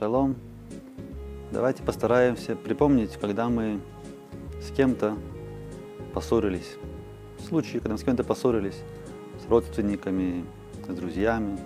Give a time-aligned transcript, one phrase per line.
[0.00, 0.36] Шалом.
[1.52, 3.82] Давайте постараемся припомнить, когда мы
[4.58, 5.18] с кем-то
[6.14, 6.76] поссорились.
[7.46, 8.80] Случаи, когда мы с кем-то поссорились,
[9.44, 10.46] с родственниками,
[10.88, 11.58] с друзьями,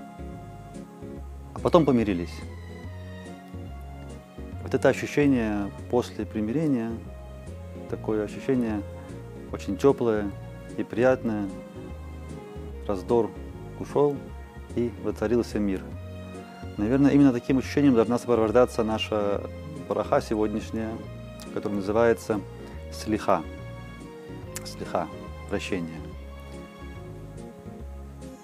[1.54, 2.34] а потом помирились.
[4.64, 6.90] Вот это ощущение после примирения,
[7.88, 8.82] такое ощущение
[9.52, 10.28] очень теплое
[10.76, 11.48] и приятное,
[12.88, 13.30] раздор
[13.78, 14.16] ушел
[14.74, 15.82] и воцарился мир.
[16.76, 19.42] Наверное, именно таким ощущением должна сопровождаться наша
[19.88, 20.90] браха сегодняшняя,
[21.52, 22.40] которая называется
[22.92, 23.42] слиха.
[24.64, 25.06] Слиха,
[25.48, 26.00] прощение.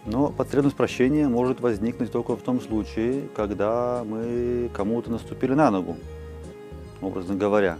[0.06, 5.96] Но потребность прощения может возникнуть только в том случае, когда мы кому-то наступили на ногу,
[7.00, 7.78] образно говоря.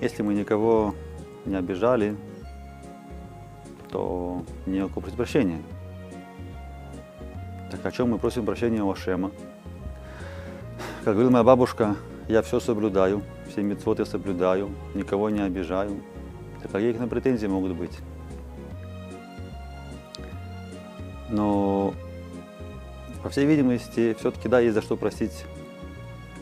[0.00, 0.94] Если мы никого
[1.46, 2.16] не обижали,
[3.90, 5.62] то не о просить прощения.
[7.70, 9.30] Так о чем мы просим прощения у Ашема?
[11.04, 11.96] Как говорила моя бабушка,
[12.28, 16.00] я все соблюдаю, все митцвот я соблюдаю, никого не обижаю.
[16.62, 17.98] Так какие к нам претензии могут быть?
[21.28, 21.92] Но,
[23.22, 25.44] по всей видимости, все-таки да, есть за что просить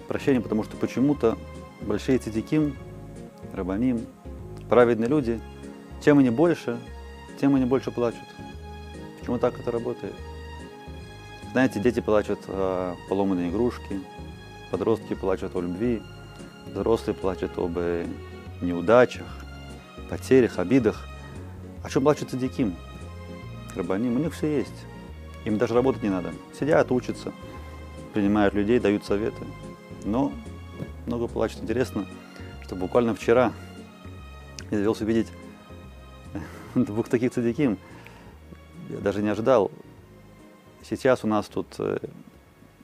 [0.07, 1.37] прощения, потому что почему-то
[1.81, 2.77] большие цитиким,
[3.53, 4.07] рабаним,
[4.69, 5.41] праведные люди,
[6.05, 6.79] чем они больше,
[7.41, 8.29] тем они больше плачут.
[9.19, 10.15] Почему так это работает?
[11.51, 13.99] Знаете, дети плачут о поломанной игрушке,
[14.73, 16.03] подростки плачут о любви,
[16.67, 17.79] взрослые плачут об
[18.63, 19.27] неудачах,
[20.09, 21.07] потерях, обидах.
[21.85, 22.75] О чем плачут цадиким?
[23.77, 24.87] Рабаним, у них все есть.
[25.45, 26.33] Им даже работать не надо.
[26.59, 27.33] Сидят, учатся,
[28.15, 29.45] принимают людей, дают советы.
[30.05, 30.33] Но
[31.07, 31.63] много плачут.
[31.63, 32.07] Интересно,
[32.65, 33.53] что буквально вчера
[34.71, 35.29] я довелся увидеть
[36.75, 37.79] двух таких цадиким.
[38.89, 39.71] Я даже не ожидал.
[40.83, 41.99] Сейчас у нас тут э,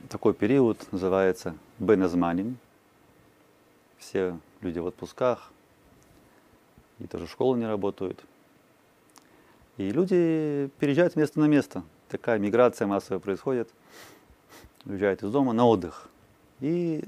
[0.09, 2.59] такой период называется Беназманим.
[3.99, 5.53] Все люди в отпусках,
[6.99, 8.25] и тоже школы не работают.
[9.77, 11.85] И люди переезжают с места на место.
[12.09, 13.71] Такая миграция массовая происходит.
[14.85, 16.09] Уезжают из дома на отдых.
[16.61, 17.05] И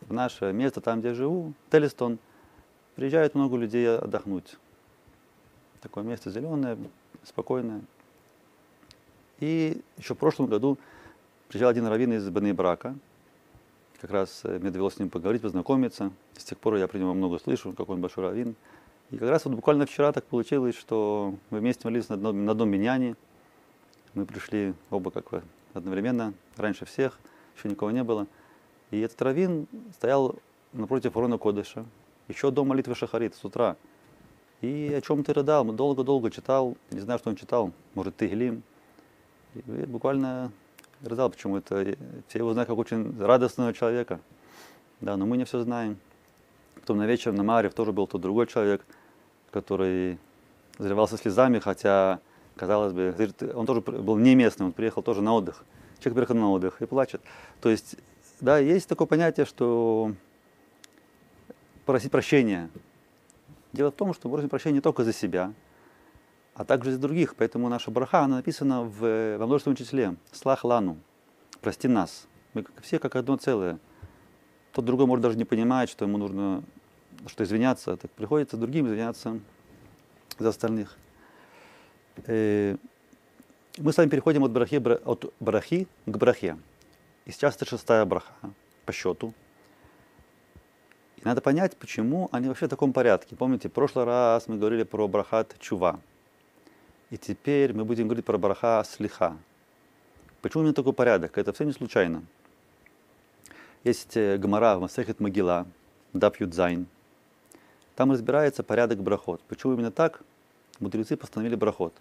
[0.00, 2.18] в наше место, там, где живу, Телестон,
[2.96, 4.56] приезжает много людей отдохнуть.
[5.80, 6.78] Такое место зеленое,
[7.24, 7.82] спокойное.
[9.38, 10.78] И еще в прошлом году
[11.48, 12.96] приезжал один раввин из Брака.
[14.00, 16.12] Как раз э, мне довелось с ним поговорить, познакомиться.
[16.36, 18.54] С тех пор я про него много слышу, какой он большой раввин.
[19.10, 22.52] И как раз вот буквально вчера так получилось, что мы вместе молились на одном, на
[22.52, 23.16] одном миняне.
[24.14, 25.42] Мы пришли оба как бы
[25.72, 27.18] одновременно, раньше всех,
[27.56, 28.26] еще никого не было.
[28.90, 30.36] И этот раввин стоял
[30.72, 31.84] напротив Рона Кодыша,
[32.28, 33.76] еще до молитвы Шахарит с утра.
[34.62, 35.64] И о чем ты рыдал?
[35.64, 38.62] Долго-долго читал, не знаю, что он читал, может, Тигелим.
[39.54, 40.50] И буквально
[41.02, 41.96] рыдал, почему это
[42.28, 44.20] все его знают как очень радостного человека.
[45.00, 45.98] Да, но мы не все знаем.
[46.74, 48.84] Потом на вечер на Марев тоже был тот другой человек,
[49.50, 50.18] который
[50.78, 52.20] заливался слезами, хотя,
[52.56, 53.14] казалось бы,
[53.54, 55.64] он тоже был не местный, он приехал тоже на отдых.
[55.98, 57.22] Человек приехал на отдых и плачет.
[57.60, 57.96] То есть,
[58.40, 60.12] да, есть такое понятие, что
[61.84, 62.70] просить прощения.
[63.72, 65.52] Дело в том, что просить прощения не только за себя,
[66.56, 67.36] а также из других.
[67.36, 70.16] Поэтому наша браха, она написана в, во множественном числе.
[70.32, 70.96] Слах лану.
[71.60, 72.26] Прости нас.
[72.54, 73.78] Мы все как одно целое.
[74.72, 76.64] Тот другой может даже не понимать, что ему нужно
[77.26, 79.40] что извиняться, так приходится другим извиняться
[80.38, 80.96] за остальных.
[82.26, 82.76] Э,
[83.78, 86.58] мы с вами переходим от брахи, от брахи к брахе.
[87.24, 88.32] И сейчас это шестая браха
[88.84, 89.32] по счету.
[91.16, 93.34] И надо понять, почему они вообще в таком порядке.
[93.34, 96.00] Помните, в прошлый раз мы говорили про брахат чува.
[97.10, 99.36] И теперь мы будем говорить про браха слиха.
[100.42, 101.38] Почему именно такой порядок?
[101.38, 102.22] Это все не случайно.
[103.84, 105.66] Есть э, Гамара в Масехет Могила,
[106.12, 106.86] Даб Юдзайн.
[107.94, 109.40] Там разбирается порядок брахот.
[109.48, 110.20] Почему именно так?
[110.80, 111.94] Мудрецы постановили брахот.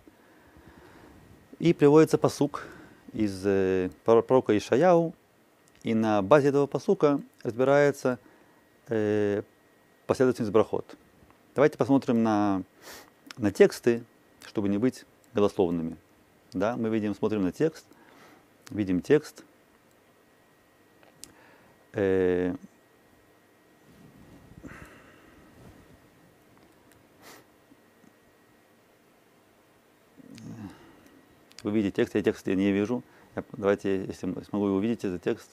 [1.60, 2.68] И приводится посук
[3.14, 5.14] из э, пророка Ишаяу,
[5.84, 8.20] и на базе этого посука разбирается
[8.88, 9.44] э,
[10.08, 10.98] последовательность брахот.
[11.54, 12.64] Давайте посмотрим на,
[13.38, 14.04] на тексты,
[14.48, 15.98] чтобы не быть голословными.
[16.54, 17.86] Да, мы видим, смотрим на текст,
[18.70, 19.44] видим текст.
[21.94, 22.56] Э,
[31.64, 33.04] вы видите текст, я текст я не вижу.
[33.36, 35.50] Я, давайте, если смогу увидеть этот текст.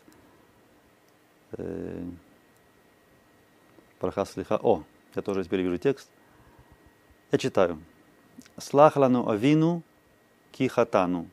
[1.52, 2.04] Э,
[4.36, 4.58] лиха.
[4.62, 4.84] О,
[5.14, 6.10] я тоже теперь вижу текст.
[7.30, 7.82] Я читаю.
[8.58, 9.82] Слахлану авину
[10.52, 11.28] кихатану.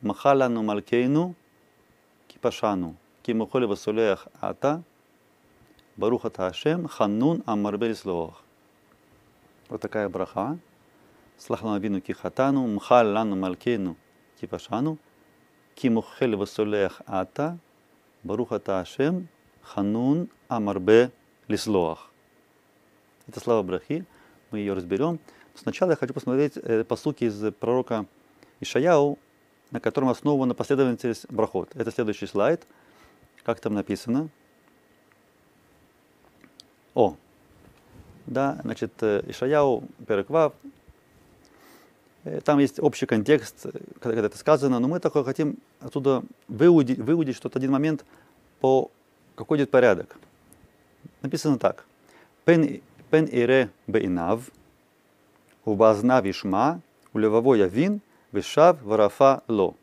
[0.00, 1.34] Махалану малкейну
[2.28, 2.96] кипашану.
[3.28, 4.82] кимухоли васулеях ата,
[5.96, 8.42] баруха Ашем, ханнун амарбель слоах.
[9.68, 10.58] Вот такая браха.
[11.36, 13.96] Слахлана вину кихатану, мхал лану малькейну
[14.40, 14.96] кипашану,
[15.74, 17.58] кимухель васулеях ата,
[18.22, 19.28] баруха Ашем,
[19.62, 21.10] ханун амарбе
[21.48, 22.10] лислоах.
[23.26, 24.06] Это слава брахи,
[24.50, 25.20] мы ее разберем.
[25.62, 28.06] Сначала я хочу посмотреть э, посуки из пророка
[28.60, 29.18] Ишаяу,
[29.70, 31.74] на котором основана последовательность брахот.
[31.74, 32.66] Это следующий слайд.
[33.42, 34.28] Как там написано?
[36.94, 37.16] О,
[38.26, 40.52] да, значит, э, Ишаяу, Переквав,
[42.24, 43.66] э, там есть общий контекст,
[44.00, 48.04] когда это сказано, но мы только хотим оттуда выудить, выудить что-то один момент
[48.60, 48.90] по
[49.34, 50.16] какой идет порядок.
[51.22, 51.84] Написано так.
[52.44, 54.50] Пен, пен ире бейнав,
[55.68, 56.80] убазна вишма,
[57.12, 58.00] улевово явин,
[58.32, 59.74] вишав варафа ло.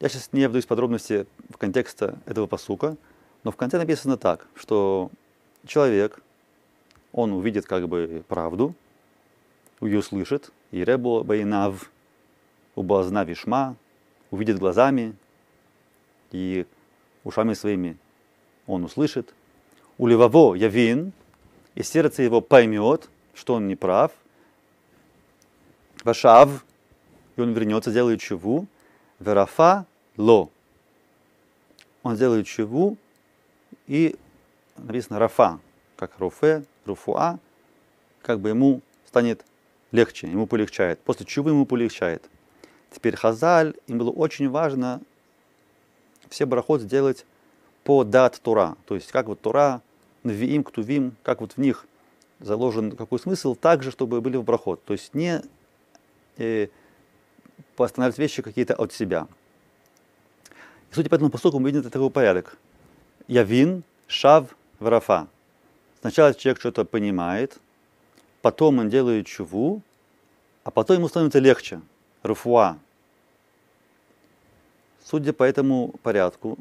[0.00, 2.96] Я сейчас не вдаюсь в подробности в контекста этого посука,
[3.42, 5.10] но в конце написано так, что
[5.66, 6.20] человек,
[7.12, 8.74] он увидит как бы правду,
[9.80, 11.90] ее услышит, и ребо бейнав,
[12.74, 13.76] убазна вишма,
[14.30, 15.14] увидит глазами,
[16.32, 16.66] и
[17.22, 17.96] ушами своими
[18.66, 19.34] он услышит.
[19.98, 21.12] У левово явин,
[21.74, 24.12] и сердце его поймет, что он не прав.
[26.04, 26.64] Вашав,
[27.36, 28.66] и он вернется, сделает чуву.
[29.18, 29.86] Верафа
[30.16, 30.50] ло.
[32.02, 32.98] Он сделает чуву,
[33.86, 34.16] и
[34.76, 35.58] написано рафа,
[35.96, 37.38] как руфе, руфуа,
[38.22, 39.44] как бы ему станет
[39.92, 41.00] легче, ему полегчает.
[41.00, 42.28] После чувы ему полегчает.
[42.90, 45.00] Теперь Хазаль, им было очень важно
[46.30, 47.24] все барахот сделать
[47.84, 48.76] по дат Тура.
[48.86, 49.82] То есть как вот Тура,
[50.22, 51.86] Навиим, Ктувим, как вот в них
[52.40, 54.84] заложен какой смысл, так же, чтобы были в брахот.
[54.84, 55.42] То есть не
[56.36, 56.68] э,
[57.76, 59.26] постановить вещи какие-то от себя.
[60.90, 62.56] И судя по этому поступку, мы видим такой порядок.
[63.28, 65.28] Явин, шав, варафа.
[66.00, 67.58] Сначала человек что-то понимает,
[68.42, 69.82] потом он делает чуву,
[70.62, 71.80] а потом ему становится легче.
[72.22, 72.78] Руфуа,
[75.04, 76.56] Судя по этому порядку,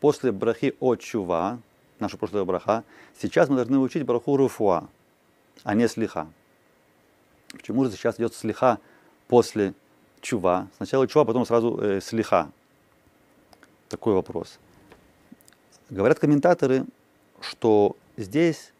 [0.00, 1.58] после брахи от чува,
[2.00, 2.84] наша прошлая браха,
[3.20, 4.88] сейчас мы должны учить браху руфуа,
[5.62, 6.28] а не слиха.
[7.48, 8.78] Почему же сейчас идет слиха
[9.28, 9.74] после
[10.20, 10.68] чува?
[10.76, 12.50] Сначала чува, потом сразу э, слиха.
[13.88, 14.58] Такой вопрос.
[15.90, 16.84] Говорят комментаторы,
[17.40, 18.72] что здесь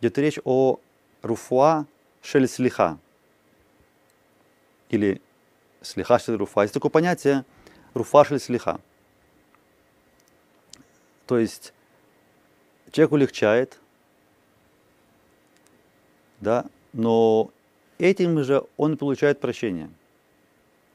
[0.00, 0.80] идет речь о
[1.22, 1.86] руфуа
[2.22, 2.98] шель слиха.
[4.88, 5.20] Или
[5.82, 6.62] слиха шель руфа.
[6.62, 7.44] Есть такое понятие–
[7.94, 8.80] руфашель слиха.
[11.26, 11.74] То есть
[12.90, 13.78] человек улегчает,
[16.40, 17.50] да, но
[17.98, 19.90] этим же он получает прощение.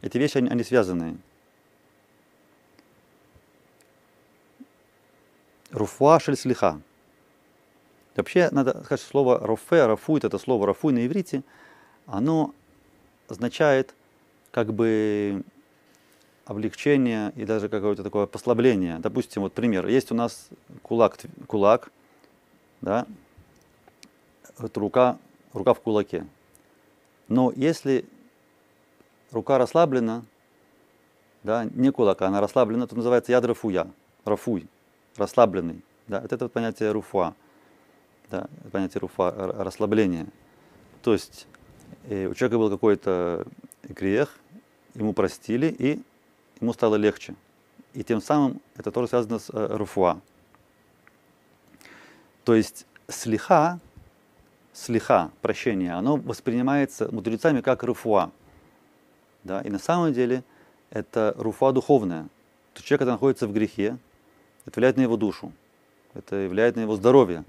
[0.01, 1.17] Эти вещи, они, они связаны.
[5.71, 6.81] Руфуа слиха.
[8.15, 11.41] Вообще, надо сказать, слово рофе, рафуит, это слово рафуй на иврите,
[12.05, 12.53] оно
[13.27, 13.95] означает
[14.51, 15.43] как бы
[16.45, 18.99] облегчение и даже какое-то такое послабление.
[18.99, 19.87] Допустим, вот пример.
[19.87, 20.49] Есть у нас
[20.83, 21.17] кулак,
[21.47, 21.91] кулак,
[22.81, 23.07] да,
[24.57, 25.17] вот рука,
[25.53, 26.25] рука в кулаке.
[27.27, 28.05] Но если
[29.31, 30.23] рука расслаблена,
[31.43, 33.87] да, не кулак, а она расслаблена, то называется яд рафуя,
[34.25, 34.67] рафуй,
[35.17, 35.83] расслабленный.
[36.07, 37.33] Да, это, это понятие руфа,
[38.29, 40.27] да, понятие руфа, расслабление.
[41.01, 41.47] То есть
[42.09, 43.45] э, у человека был какой-то
[43.83, 44.37] грех,
[44.95, 46.01] ему простили, и
[46.59, 47.35] ему стало легче.
[47.93, 50.19] И тем самым это тоже связано с э, руфуа.
[52.43, 53.79] То есть слиха,
[54.73, 58.31] слиха, прощение, оно воспринимается мудрецами как руфуа.
[59.43, 59.61] Да?
[59.61, 60.43] И на самом деле
[60.89, 62.27] это руфуа духовная.
[62.73, 63.97] То человек, когда находится в грехе,
[64.65, 65.51] это влияет на его душу,
[66.13, 67.43] это влияет на его здоровье.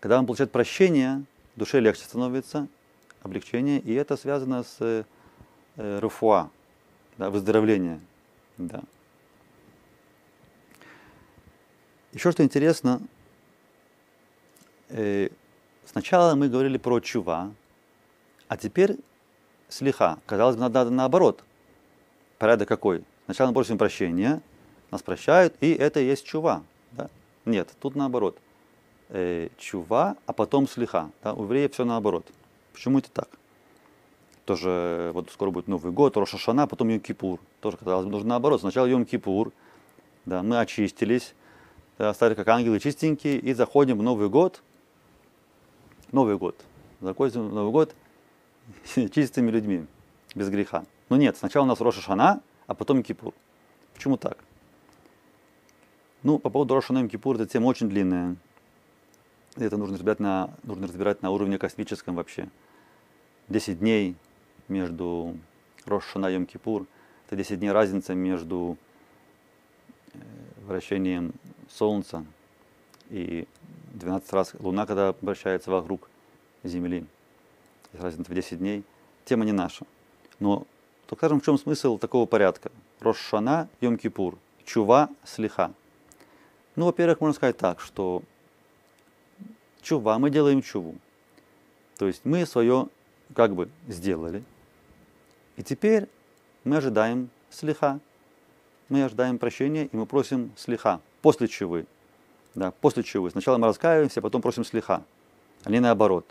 [0.00, 1.24] Когда он получает прощение,
[1.56, 2.68] душе легче становится,
[3.22, 5.04] облегчение, и это связано с
[5.76, 6.50] э, руфуа,
[7.18, 8.00] да, выздоровление.
[8.58, 8.82] Да.
[12.12, 13.00] Еще что интересно,
[14.90, 15.30] э,
[15.86, 17.52] сначала мы говорили про чува,
[18.48, 18.96] а теперь
[19.68, 20.18] слиха.
[20.26, 21.42] Казалось бы, надо наоборот.
[22.38, 23.04] Порядок какой?
[23.26, 24.42] Сначала мы просим прощения,
[24.90, 26.62] нас прощают, и это и есть чува.
[26.92, 27.08] Да?
[27.44, 28.36] Нет, тут наоборот.
[29.08, 31.10] Э, чува, а потом слиха.
[31.22, 31.34] Да?
[31.34, 32.26] У евреев все наоборот.
[32.72, 33.28] Почему это так?
[34.44, 37.38] тоже вот скоро будет Новый год, Роша Шана, потом Йом-Кипур.
[37.60, 38.60] Тоже, казалось бы, нужно наоборот.
[38.60, 39.52] Сначала Йом-Кипур,
[40.26, 41.34] да, мы очистились,
[41.98, 44.62] да, стали как ангелы чистенькие, и заходим в Новый год.
[46.12, 46.56] Новый год.
[47.00, 47.94] Заходим в Новый год
[48.84, 49.86] чистыми людьми,
[50.34, 50.84] без греха.
[51.08, 53.32] Но нет, сначала у нас Роша Шана, а потом Кипур.
[53.94, 54.38] Почему так?
[56.22, 58.36] Ну, по поводу Рошана Кипур, это тема очень длинная.
[59.56, 62.48] Это нужно разбирать на, нужно разбирать на уровне космическом вообще.
[63.48, 64.14] 10 дней
[64.68, 65.36] между
[65.84, 66.86] Рошана и Йом-Кипур.
[67.26, 68.76] Это 10 дней разница между
[70.12, 70.18] э,
[70.66, 71.32] вращением
[71.68, 72.24] Солнца
[73.10, 73.46] и
[73.92, 76.08] 12 раз Луна, когда вращается вокруг
[76.64, 77.06] Земли.
[77.92, 78.84] Разница в 10 дней.
[79.24, 79.84] Тема не наша.
[80.38, 80.66] Но,
[81.06, 82.70] то скажем, в чем смысл такого порядка?
[83.00, 85.72] Рошана, Йом-Кипур, Чува, Слиха.
[86.74, 88.22] Ну, во-первых, можно сказать так, что
[89.82, 90.94] чува, мы делаем чуву.
[91.98, 92.88] То есть мы свое
[93.34, 94.42] как бы сделали.
[95.56, 96.08] И теперь
[96.64, 98.00] мы ожидаем слиха.
[98.88, 101.86] Мы ожидаем прощения, и мы просим слиха после чувы.
[102.54, 103.30] Да, после чувы.
[103.30, 105.02] Сначала мы раскаиваемся, а потом просим слиха,
[105.64, 106.26] а не наоборот.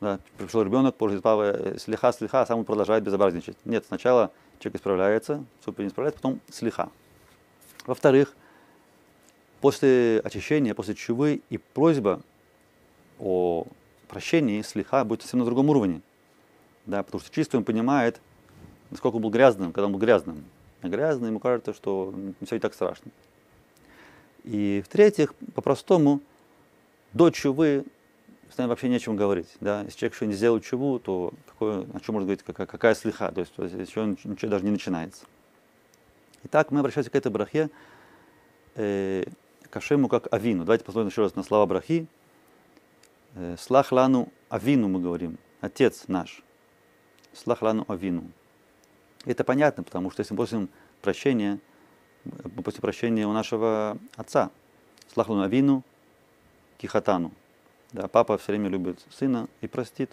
[0.00, 3.56] Да, пришел ребенок, просит папа э, слиха, а сам он продолжает безобразничать.
[3.64, 6.90] Нет, сначала человек исправляется, супер не исправляется, потом слиха.
[7.84, 8.34] Во-вторых,
[9.60, 12.20] после очищения, после чувы и просьба
[13.18, 13.66] о
[14.06, 16.00] прощении слиха будет совсем на другом уровне.
[16.86, 18.20] Да, потому что чистый он понимает,
[18.90, 20.44] насколько он был грязным, когда он был грязным.
[20.80, 23.10] А грязный ему кажется, что все и так страшно.
[24.44, 26.20] И в-третьих, по-простому,
[27.12, 27.84] до чувы
[28.52, 29.48] с нами вообще не о чем говорить.
[29.60, 29.82] Да?
[29.82, 33.30] Если человек еще не сделал чуву, то какое, о чем можно говорить, какая, какая слиха,
[33.30, 35.26] то есть, то есть еще ничего даже не начинается.
[36.44, 37.70] Итак, мы обращаемся к этой брахе,
[38.74, 39.24] э,
[39.68, 40.64] к Ашему как Авину.
[40.64, 42.06] Давайте посмотрим еще раз на слова брахи.
[43.34, 46.42] Э, Слах лану Авину мы говорим, Отец наш.
[47.32, 48.24] Слах лану Авину.
[49.24, 50.68] Это понятно, потому что если мы просим
[51.02, 51.58] прощения,
[52.62, 54.50] просим прощения у нашего отца.
[55.12, 55.82] Слах лану Авину,
[56.78, 57.32] Кихатану.
[57.92, 60.10] Да, папа все время любит сына и простит.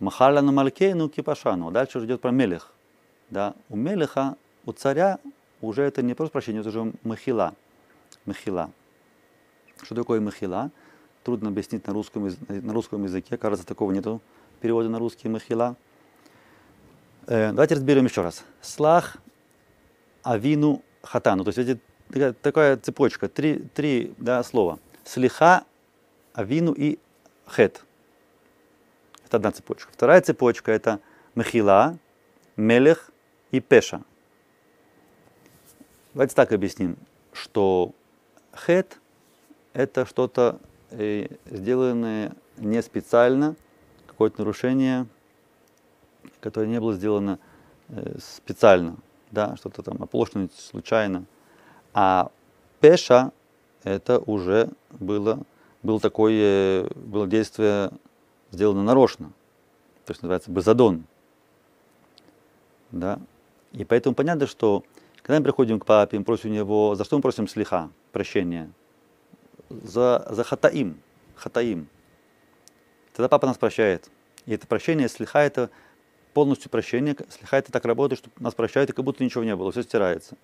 [0.00, 1.70] Махаляну Малькейну Кипашану.
[1.70, 2.72] Дальше уже идет про Мелех.
[3.30, 5.18] Да, у Мелеха, у царя
[5.60, 7.54] уже это не просто прощение, это уже махила.
[8.24, 8.70] Махила.
[9.82, 10.70] Что такое махила?
[11.24, 13.36] Трудно объяснить на русском, на русском языке.
[13.36, 14.20] Кажется, такого нету
[14.60, 15.76] перевода на русский махила.
[17.26, 18.44] Э, давайте разберем еще раз.
[18.60, 19.18] Слах,
[20.22, 21.44] авину, хатану.
[21.44, 24.78] То есть эти, такая, такая цепочка, три, три да, слова.
[25.04, 25.64] Слиха,
[26.32, 26.98] авину и
[27.48, 27.84] хет.
[29.26, 29.90] Это одна цепочка.
[29.92, 31.00] Вторая цепочка это
[31.34, 31.98] махила,
[32.56, 33.10] мелех
[33.50, 34.02] и пеша.
[36.14, 36.96] Давайте так объясним,
[37.32, 37.92] что
[38.54, 38.98] хет
[39.72, 43.56] это что-то э, сделанное не специально,
[44.06, 45.06] какое-то нарушение,
[46.40, 47.38] которое не было сделано
[47.88, 48.96] э, специально,
[49.32, 51.24] да, что-то там оплошность случайно.
[51.92, 52.30] А
[52.80, 53.32] пеша
[53.82, 55.40] это уже было,
[55.82, 57.90] было такое, было действие
[58.52, 59.32] сделано нарочно,
[60.04, 61.04] то есть называется безадон.
[62.92, 63.18] Да?
[63.72, 64.84] И поэтому понятно, что
[65.22, 68.70] когда мы приходим к папе, мы просим у него, за что мы просим слиха, прощения?
[69.70, 71.00] За, за хатаим,
[71.34, 71.88] хатаим.
[73.14, 74.10] Тогда папа нас прощает.
[74.44, 75.70] И это прощение, слиха это
[76.32, 79.70] полностью прощение, слиха это так работает, что нас прощают, и как будто ничего не было,
[79.72, 80.36] все стирается.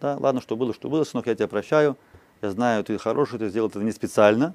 [0.00, 1.96] Да, ладно, что было, что было, сынок, я тебя прощаю,
[2.42, 4.54] я знаю, ты хороший, ты сделал это не специально,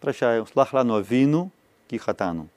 [0.00, 0.46] прощаю.
[0.46, 1.50] Слахлану вину
[1.88, 2.48] кихатану.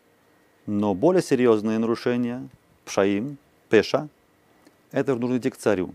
[0.66, 2.48] Но более серьезные нарушения,
[2.86, 3.38] пшаим,
[3.70, 4.10] пеша,
[4.92, 5.94] это нужно идти к царю.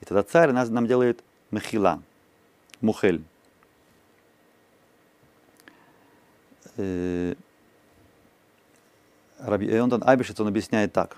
[0.00, 2.02] И тогда царь нас, нам делает мехила,
[2.80, 3.22] мухель.
[9.38, 11.16] Раби Эонтон Айбишец, он объясняет так,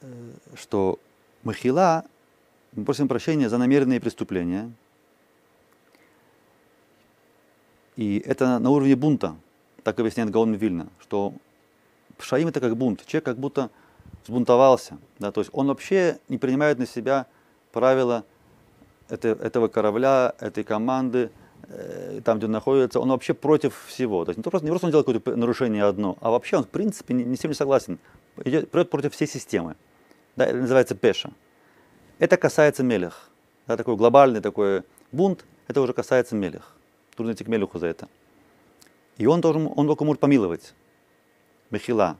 [0.00, 0.98] э, что
[1.42, 2.04] махила,
[2.72, 4.70] мы просим прощения за намеренные преступления,
[7.96, 9.36] и это на уровне бунта,
[9.82, 11.32] так объясняет Гаон Вильна, что
[12.18, 13.04] Пшаим это как бунт.
[13.06, 13.70] Человек как будто
[14.24, 14.98] взбунтовался.
[15.18, 17.26] Да, то есть он вообще не принимает на себя
[17.72, 18.24] правила
[19.08, 21.30] это, этого корабля, этой команды,
[22.24, 24.24] там, где он находится, он вообще против всего.
[24.24, 26.68] То есть не просто, не просто он делает какое-то нарушение одно, а вообще он в
[26.68, 27.98] принципе не, не с тем не согласен.
[28.44, 29.76] Идет, идет против всей системы.
[30.36, 31.30] Да, это называется пеша.
[32.18, 33.30] Это касается мелех.
[33.66, 36.76] Да, такой глобальный такой бунт, это уже касается мелех.
[37.16, 38.08] Трудно идти к мелеху за это.
[39.16, 40.74] И он, должен, он только может помиловать.
[41.70, 42.18] Мехила.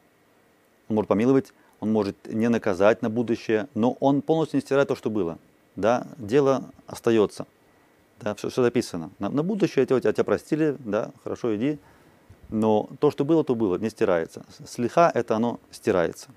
[0.88, 4.96] Он может помиловать, он может не наказать на будущее, но он полностью не стирает то,
[4.96, 5.38] что было.
[5.76, 7.46] Да, дело остается.
[8.20, 9.10] Да, все, все записано.
[9.18, 11.78] На, на будущее тебя, тебя простили, да, хорошо, иди.
[12.48, 14.44] Но то, что было, то было, не стирается.
[14.66, 16.28] Слиха это оно стирается.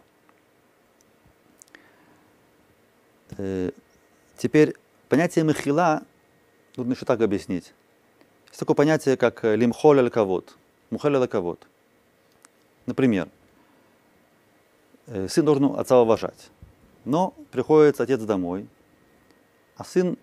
[3.37, 3.71] Э,
[4.37, 4.75] теперь
[5.07, 6.03] понятие мехила
[6.75, 7.73] нужно еще так объяснить.
[8.47, 10.57] Есть такое понятие, как лимхоль аль-кавод.
[10.91, 11.67] Аль-кавод.
[12.85, 13.29] Например,
[15.07, 16.49] э, сын должен отца уважать.
[17.05, 18.67] Но приходит отец домой,
[19.77, 20.17] а сын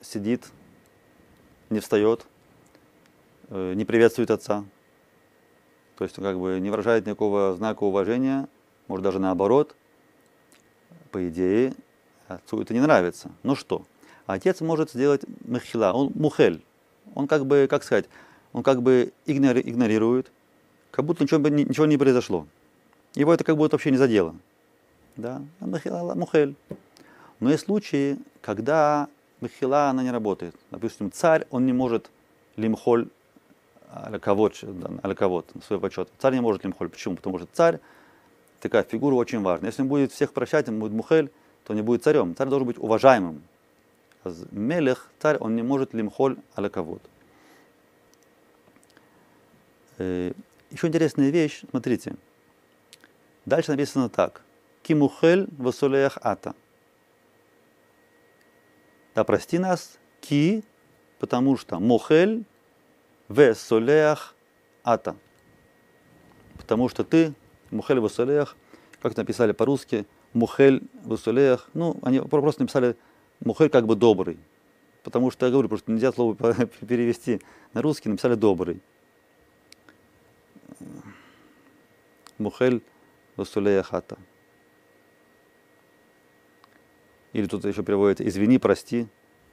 [0.00, 0.48] сидит,
[1.70, 2.26] не встает,
[3.50, 4.64] э, не приветствует отца.
[5.96, 8.48] То есть как бы не выражает никакого знака уважения,
[8.86, 9.74] может даже наоборот.
[11.10, 11.74] По идее,
[12.28, 13.30] отцу это не нравится.
[13.42, 13.84] Ну что?
[14.26, 16.62] Отец может сделать мехила, он мухель.
[17.14, 18.06] Он как бы, как сказать,
[18.52, 20.30] он как бы игнорирует,
[20.90, 22.46] как будто ничего, ничего не произошло.
[23.14, 24.36] Его это как будто вообще не задело.
[25.16, 25.42] Да?
[25.60, 26.54] Мухель.
[27.40, 29.08] Но есть случаи, когда
[29.40, 30.54] мехила, она не работает.
[30.70, 32.10] Допустим, царь, он не может
[32.56, 33.08] лимхоль
[33.90, 34.54] аляковод,
[35.02, 36.08] аляковод, свой почет.
[36.18, 36.88] Царь не может лимхоль.
[36.88, 37.16] Почему?
[37.16, 37.80] Потому что царь
[38.60, 39.70] такая фигура очень важная.
[39.70, 41.30] Если он будет всех прощать, он будет мухель,
[41.64, 42.34] то не будет царем.
[42.34, 43.42] Царь должен быть уважаемым.
[44.24, 47.02] А мелех, царь, он не может лимхоль аляковод.
[49.98, 50.32] Э,
[50.70, 52.14] Еще интересная вещь, смотрите.
[53.46, 54.42] Дальше написано так.
[54.82, 56.54] Кимухель васулеях ата.
[59.18, 60.62] Да прости нас, ки,
[61.18, 62.44] потому что мухель
[63.26, 64.36] в солеях
[64.84, 65.16] ата.
[66.56, 67.34] Потому что ты,
[67.72, 68.56] мухель в солеях,
[69.02, 72.96] как написали по-русски, мухель в солеях, ну, они просто написали
[73.40, 74.38] мухель как бы добрый.
[75.02, 76.36] Потому что я говорю, просто нельзя слово
[76.88, 77.40] перевести
[77.72, 78.80] на русский, написали добрый.
[82.38, 82.84] Мухель
[83.34, 84.16] Васулея хата.
[87.32, 89.06] Или тут еще переводится «извини, прости».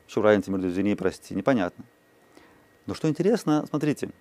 [0.08, 1.34] Что разница между «извини» и «прости»?
[1.34, 1.84] Непонятно.
[2.86, 4.12] Но что интересно, смотрите.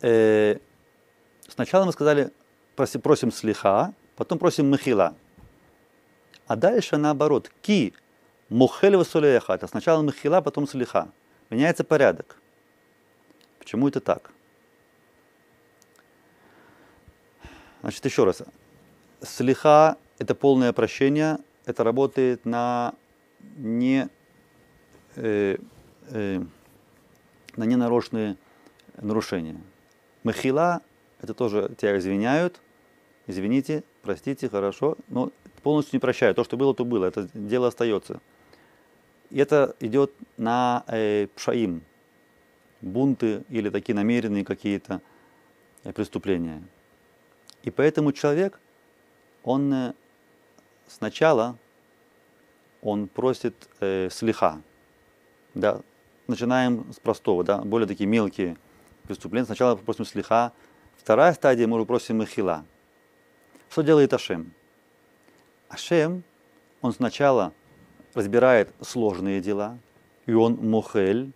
[0.00, 0.58] Э,
[1.48, 2.32] сначала мы сказали,
[2.76, 5.16] просим, просим слиха, потом просим махила.
[6.46, 7.50] А дальше наоборот.
[7.62, 7.94] Ки
[8.48, 9.66] мухель васулея хата.
[9.66, 11.08] Сначала махила, потом слиха.
[11.50, 12.36] Меняется порядок.
[13.58, 14.32] Почему это так?
[17.82, 18.42] Значит, еще раз.
[19.22, 22.94] Слиха– это полное прощение, это работает на
[23.56, 24.08] не,
[25.16, 25.56] э,
[26.08, 26.42] э,
[27.56, 28.36] на ненарочные
[28.96, 29.60] нарушения.
[30.22, 30.82] Махила–
[31.20, 32.60] это тоже тебя извиняют,
[33.26, 35.32] извините, простите, хорошо, но
[35.62, 36.36] полностью не прощают.
[36.36, 38.20] То, что было, то было, это дело остается.
[39.30, 41.82] И это идет на э, пшаим,
[42.80, 45.00] бунты или такие намеренные какие-то
[45.84, 46.62] э, преступления.
[47.62, 48.58] И поэтому человек,
[49.44, 49.94] он э,
[50.90, 51.56] сначала
[52.82, 54.60] он просит э, слиха.
[55.54, 55.80] Да,
[56.26, 58.56] начинаем с простого, да, более такие мелкие
[59.04, 59.46] преступления.
[59.46, 60.52] Сначала просим слиха.
[60.96, 62.64] Вторая стадия, мы просим махила.
[63.70, 64.52] Что делает Ашем?
[65.68, 66.24] Ашем,
[66.82, 67.52] он сначала
[68.14, 69.78] разбирает сложные дела,
[70.26, 71.32] и он мухель,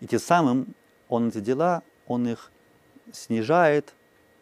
[0.00, 0.74] и тем самым
[1.08, 2.50] он эти дела, он их
[3.12, 3.94] снижает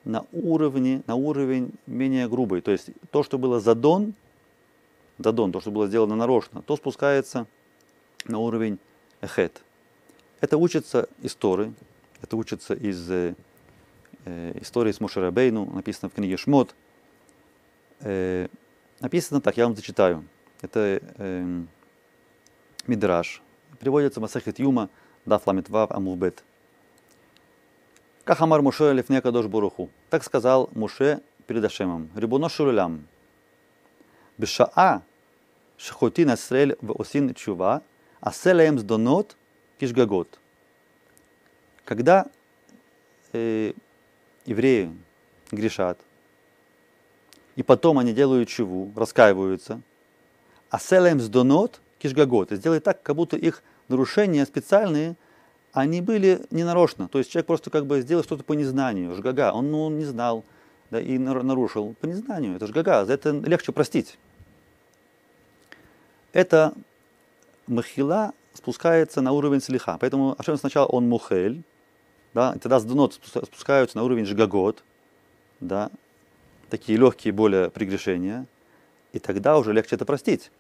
[0.05, 2.61] на уровне, на уровень менее грубый.
[2.61, 4.15] То есть то, что было задон,
[5.19, 7.47] задон, то, что было сделано нарочно, то спускается
[8.27, 8.79] на уровень
[9.21, 9.63] эхет.
[10.41, 11.73] Это учится из Торы,
[12.21, 13.35] это учится из э,
[14.25, 16.75] э истории с Мушарабейну, написано в книге Шмот.
[18.01, 18.49] Э,
[19.01, 20.25] написано так, я вам зачитаю.
[20.61, 21.63] Это э,
[22.87, 23.43] Мидраш.
[23.81, 24.89] Приводится Масахет Юма,
[25.25, 26.45] Даф Ламитвав Амухбет.
[28.25, 29.91] Как Амар Муше Лифне Кадош Буруху.
[30.09, 32.09] Так сказал Муше перед Ашемом.
[32.17, 33.07] Рибуно Шулям.
[34.39, 35.03] Бешаа
[35.77, 37.83] Шахотин Асрель в Осин Чува,
[38.23, 39.37] Аселаем Сдонот
[39.79, 40.39] Кишгагот.
[41.85, 42.25] Когда
[43.35, 43.75] э,
[44.47, 44.91] евреи
[45.51, 45.99] грешат,
[47.57, 49.83] и потом они делают чуву, раскаиваются,
[50.71, 52.53] Аселаем Сдонот Кишгагот.
[52.53, 55.17] Сделать так, как будто их нарушения специальные–
[55.75, 57.09] они были ненарочно.
[57.09, 60.45] То есть человек просто как бы сделал что-то по незнанию, жгага, он ну, не знал
[60.91, 62.55] да, и нарушил по незнанию.
[62.57, 64.19] Это жгага, за это легче простить.
[66.33, 66.73] Это
[67.67, 69.99] махила спускается на уровень слиха.
[70.01, 71.65] Поэтому Ашем сначала он мухель,
[72.35, 74.85] да, тогда с спускаются на уровень жгагот,
[75.59, 75.91] да,
[76.71, 78.47] такие легкие более прегрешения,
[79.13, 80.53] и тогда уже легче это простить.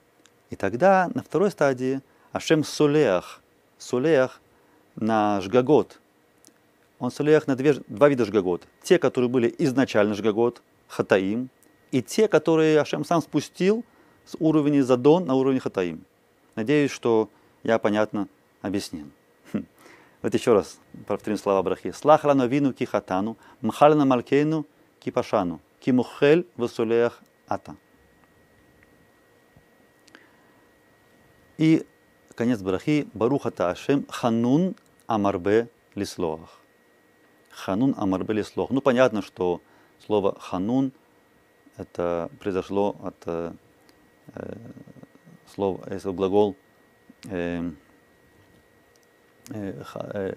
[0.51, 2.01] И тогда на второй стадии
[2.33, 3.41] Ашем солеах,
[3.79, 4.41] солеах
[4.97, 6.01] на жгагот.
[6.99, 8.67] Он солеях на две, два вида жгагот.
[8.83, 11.51] Те, которые были изначально жгагот, хатаим,
[11.91, 13.85] и те, которые Ашем сам спустил
[14.25, 16.05] с уровня задон на уровень хатаим.
[16.55, 17.29] Надеюсь, что
[17.63, 18.29] я понятно
[18.63, 19.07] объяснил.
[19.53, 19.67] Хм.
[20.23, 21.93] Вот еще раз повторим слова брахи.
[21.93, 24.67] Слахла новину ки хатану, мхална малкейну
[25.01, 26.69] ки пашану, ки мухель в
[27.47, 27.77] ата.
[31.59, 31.87] И
[32.35, 33.07] конец брахи.
[33.15, 34.75] Барухата Ашем ханун
[35.07, 36.61] амарбе лислох.
[37.51, 38.71] Ханун амарбе лислох.
[38.71, 39.61] Ну, понятно, что
[40.05, 40.93] слово ханун
[41.77, 43.53] это произошло от э,
[44.35, 44.57] э,
[45.47, 46.57] слово, если глагол
[47.25, 47.71] э,
[49.51, 50.37] э, ха- э,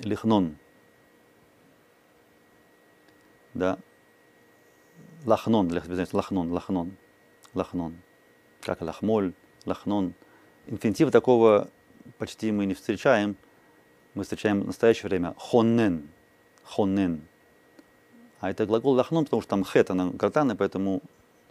[0.00, 0.56] лихнон,
[3.54, 3.78] да,
[5.26, 6.96] лахнон, знаете, лахнон, лахнон,
[7.54, 7.96] лахнон,
[8.60, 9.32] как лахмоль,
[9.64, 10.14] лахнон.
[10.66, 11.68] Инфинитива такого
[12.18, 13.36] почти мы не встречаем,
[14.14, 16.08] мы встречаем в настоящее время хоннен,
[16.64, 17.22] хоннен.
[18.40, 21.02] А это глагол лахнон, потому что там хет, она гортанная, поэтому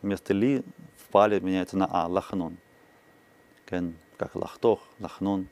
[0.02, 0.64] вместо ли
[0.98, 2.58] в пале меняется на а, лахнон.
[3.66, 5.48] Как лахтох, лахнон.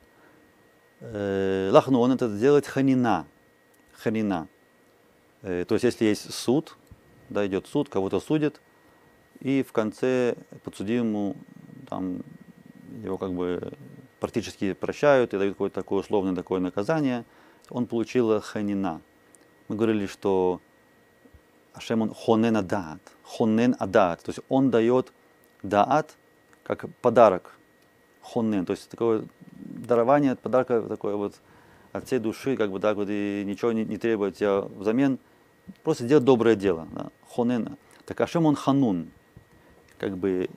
[1.00, 3.26] Э, лахнон это сделать ханина,
[3.92, 4.48] ханина.
[5.42, 6.76] Э, то есть если есть суд,
[7.28, 8.60] да, идет суд, кого-то судят,
[9.40, 11.36] и в конце подсудимому
[11.88, 12.22] там
[13.02, 13.74] его как бы
[14.20, 17.24] практически прощают и дают какое-то такое условное такое наказание,
[17.70, 19.00] он получил ханина.
[19.68, 20.60] Мы говорили, что
[21.74, 25.12] Ашем он хонен адаат, хонен адаат, то есть он дает
[25.62, 26.16] даат
[26.62, 27.56] как подарок,
[28.22, 31.34] хонен, то есть такое дарование, подарка такое вот
[31.92, 35.18] от всей души, как бы так вот и ничего не, не требует тебя взамен,
[35.82, 37.76] просто делать доброе дело, да, хонен.
[38.06, 39.10] Так Ашем он ханун,
[39.98, 40.48] как бы,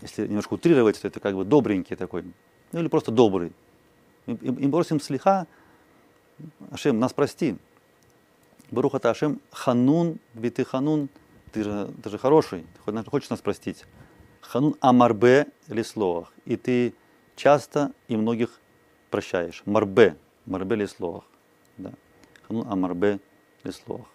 [0.00, 2.24] если немножко утрировать, то это как бы добренький такой,
[2.74, 3.52] ну или просто добрый.
[4.26, 5.46] И, и, просим слиха,
[6.70, 7.56] Ашем, нас прости,
[8.70, 11.08] Баруха Ашем Ханун, ведь ты Ханун,
[11.52, 13.84] ты же, ты же хороший, ты хочешь нас простить.
[14.40, 16.32] Ханун Амарбе Лислоах.
[16.44, 16.94] И ты
[17.36, 18.60] часто и многих
[19.10, 19.62] прощаешь.
[19.64, 21.24] Марбе, Марбе Лислоах.
[21.78, 21.92] Да.
[22.46, 23.20] Ханун Амарбе
[23.62, 24.06] Лислоах.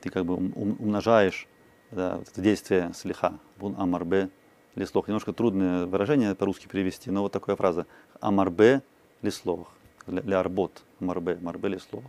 [0.00, 1.46] Ты как бы ум, умножаешь
[1.90, 3.38] да, вот это действие слиха.
[3.58, 4.30] Бун Амарбе
[4.74, 5.08] Лислох.
[5.08, 7.86] Немножко трудное выражение по-русски перевести, но вот такая фраза.
[8.20, 8.82] Амарбе
[9.22, 9.68] Лислох.
[10.06, 10.82] Лярбот.
[11.00, 12.04] Марбе, Марбе Лислох.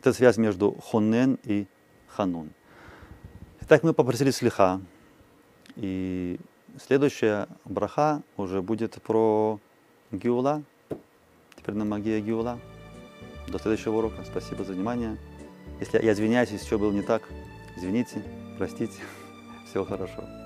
[0.00, 1.66] Это связь между хонен и
[2.08, 2.50] ханун.
[3.62, 4.80] Итак, мы попросили слиха.
[5.76, 6.38] И
[6.78, 9.58] следующая браха уже будет про
[10.10, 10.62] Гиула.
[11.56, 12.58] Теперь на магия Гиула.
[13.48, 14.24] До следующего урока.
[14.24, 15.16] Спасибо за внимание.
[15.80, 17.22] Если я извиняюсь, если что было не так,
[17.76, 18.22] извините,
[18.58, 19.00] простите.
[19.70, 20.37] Всего хорошего.